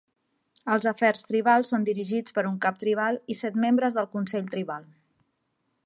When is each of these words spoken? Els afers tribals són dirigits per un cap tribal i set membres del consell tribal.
Els 0.75 0.87
afers 0.91 1.21
tribals 1.31 1.71
són 1.73 1.85
dirigits 1.89 2.35
per 2.37 2.45
un 2.53 2.57
cap 2.65 2.81
tribal 2.85 3.21
i 3.35 3.39
set 3.43 3.61
membres 3.67 3.99
del 3.99 4.09
consell 4.17 4.49
tribal. 4.57 4.91